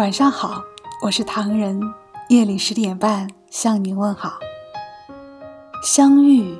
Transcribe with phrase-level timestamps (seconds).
[0.00, 0.64] 晚上好，
[1.02, 1.78] 我是唐人。
[2.30, 4.38] 夜里十点半向您问好。
[5.84, 6.56] 相遇，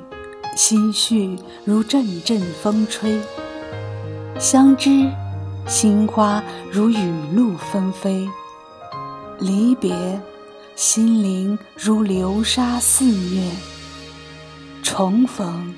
[0.55, 3.19] 心绪如阵阵风吹；
[4.39, 5.09] 相知，
[5.65, 8.29] 心花如雨露纷飞；
[9.39, 10.21] 离别，
[10.75, 13.49] 心灵如流沙肆虐；
[14.83, 15.73] 重逢，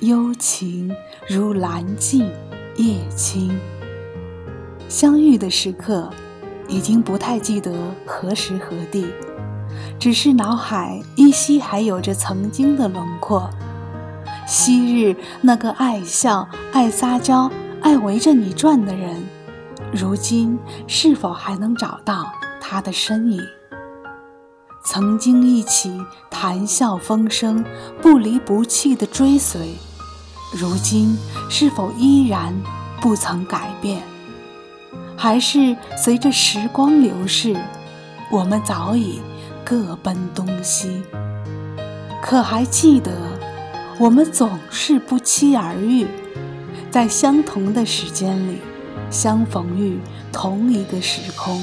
[0.00, 0.92] 幽情
[1.28, 2.28] 如蓝镜
[2.74, 3.56] 夜清。
[4.88, 6.10] 相遇的时刻。
[6.70, 7.72] 已经不太记得
[8.06, 9.06] 何时何地，
[9.98, 13.50] 只是脑海依稀还有着曾经的轮廓。
[14.46, 17.50] 昔日那个爱笑、爱撒娇、
[17.82, 19.22] 爱围着你转的人，
[19.92, 23.42] 如今是否还能找到他的身影？
[24.82, 27.64] 曾经一起谈笑风生、
[28.00, 29.74] 不离不弃的追随，
[30.52, 31.18] 如今
[31.48, 32.54] 是否依然
[33.00, 34.02] 不曾改变？
[35.22, 37.54] 还是随着时光流逝，
[38.32, 39.20] 我们早已
[39.62, 41.02] 各奔东西。
[42.22, 43.12] 可还记得，
[43.98, 46.06] 我们总是不期而遇，
[46.90, 48.60] 在相同的时间里
[49.10, 49.98] 相逢于
[50.32, 51.60] 同一个时空，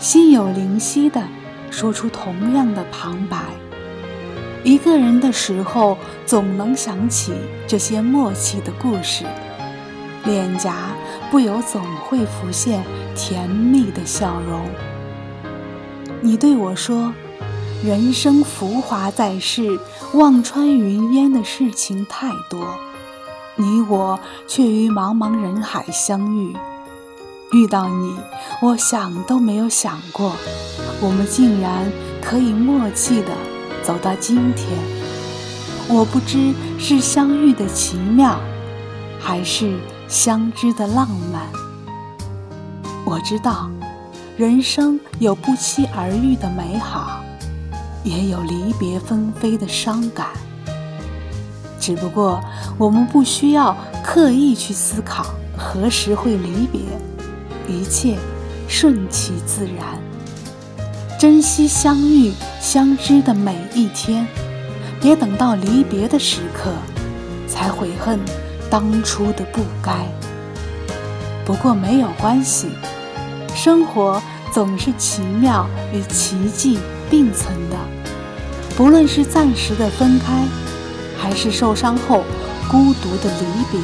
[0.00, 1.22] 心有灵犀的
[1.70, 3.36] 说出同样的旁白。
[4.64, 7.34] 一个人的时候，总能想起
[7.68, 9.26] 这些默契的故事。
[10.24, 10.74] 脸颊
[11.30, 14.68] 不由总会浮现甜蜜的笑容。
[16.20, 17.12] 你对我说
[17.84, 19.78] ：“人生浮华在世，
[20.14, 22.66] 望穿云烟的事情太多，
[23.56, 26.56] 你我却于茫茫人海相遇。
[27.52, 28.16] 遇到你，
[28.62, 30.32] 我想都没有想过，
[31.00, 31.90] 我们竟然
[32.22, 33.32] 可以默契的
[33.82, 34.66] 走到今天。
[35.88, 38.38] 我不知是相遇的奇妙，
[39.20, 39.76] 还是……”
[40.08, 41.50] 相知的浪漫，
[43.08, 43.70] 我知道，
[44.36, 47.22] 人生有不期而遇的美好，
[48.02, 50.26] 也有离别纷飞的伤感。
[51.78, 52.40] 只不过，
[52.76, 55.24] 我们不需要刻意去思考
[55.56, 56.80] 何时会离别，
[57.68, 58.18] 一切
[58.66, 60.00] 顺其自然，
[61.16, 64.26] 珍惜相遇相知的每一天，
[65.00, 66.72] 别等到离别的时刻，
[67.46, 68.18] 才悔恨。
[68.68, 70.08] 当初的不该，
[71.44, 72.66] 不过没有关系。
[73.56, 74.22] 生活
[74.52, 76.78] 总是奇妙与奇迹
[77.08, 77.76] 并存的，
[78.76, 80.44] 不论是暂时的分开，
[81.18, 82.22] 还是受伤后
[82.70, 83.80] 孤独的离别，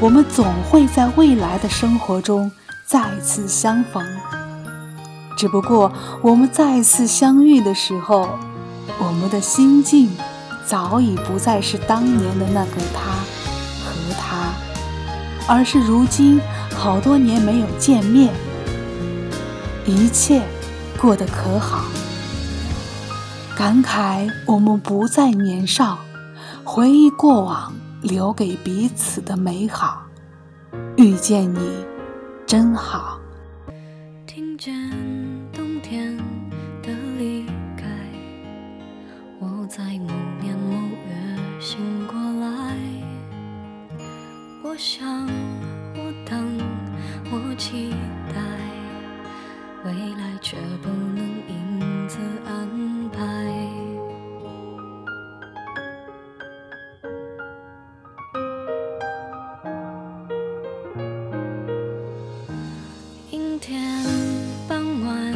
[0.00, 2.50] 我们总会在未来的生活中
[2.84, 4.04] 再次相逢。
[5.36, 8.28] 只不过我们再次相遇的时候，
[8.98, 10.10] 我们的心境
[10.66, 13.12] 早已不再是当年的那个他
[13.84, 13.94] 和。
[14.18, 14.52] 他，
[15.46, 16.40] 而是如今
[16.74, 18.32] 好多年没有见面，
[19.86, 20.42] 一切
[20.98, 21.84] 过得可好？
[23.56, 25.98] 感慨我们不再年少，
[26.64, 27.72] 回忆过往
[28.02, 30.02] 留给彼此的美好。
[30.96, 31.84] 遇见你，
[32.46, 33.20] 真好。
[34.26, 34.74] 听见
[35.52, 36.16] 冬天
[36.82, 37.44] 的离
[37.76, 37.84] 开，
[39.38, 42.76] 我在某年某月醒过来。
[44.62, 45.28] 我想，
[50.40, 51.18] 却不能
[51.48, 53.22] 因此安排。
[63.30, 64.04] 阴天
[64.68, 65.34] 傍晚，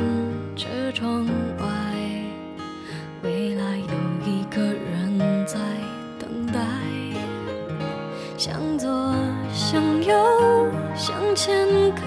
[0.56, 1.24] 车窗
[1.58, 1.66] 外，
[3.22, 3.84] 未来有
[4.26, 5.58] 一个人在
[6.18, 6.60] 等待，
[8.36, 9.14] 向左。
[9.50, 10.14] 向右，
[10.94, 12.06] 向前看，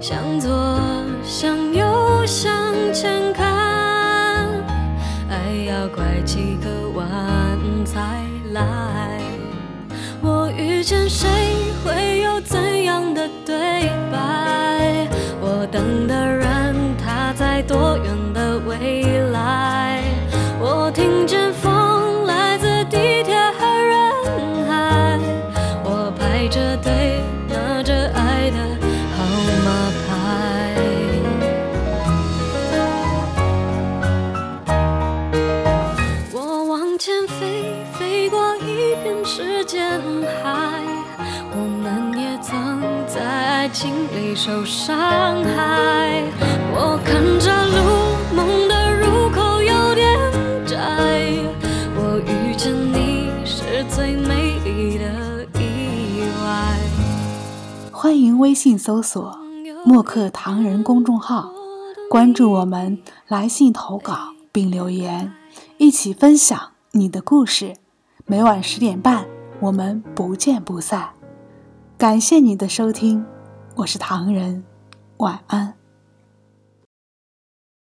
[0.00, 0.48] 向左
[1.22, 4.48] 向右向前看
[5.28, 7.06] 爱要拐几个弯
[7.84, 9.20] 才来。
[10.22, 11.39] 我遇见谁？
[43.60, 44.96] 在爱情里受伤
[45.44, 46.24] 害。
[46.72, 50.18] 我看着路，梦的入口有点
[50.64, 50.78] 窄。
[51.94, 56.78] 我遇见你是最美丽的意外。
[57.92, 59.38] 欢迎微信搜索
[59.84, 61.50] “墨客唐人”公众号，
[62.08, 62.98] 关注我们，
[63.28, 65.34] 来信投稿并留言，
[65.76, 66.58] 一起分享
[66.92, 67.74] 你的故事。
[68.24, 69.26] 每晚十点半，
[69.60, 71.10] 我们不见不散。
[71.98, 73.26] 感谢你的收听，
[73.76, 74.62] 我是唐人，
[75.18, 75.79] 晚安。